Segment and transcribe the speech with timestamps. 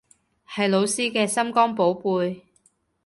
[0.49, 2.41] 係老師嘅心肝寶貝